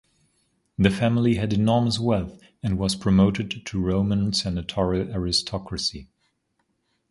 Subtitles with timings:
[0.79, 6.07] The family had enormous wealth and was promoted to Roman senatorial aristocracy.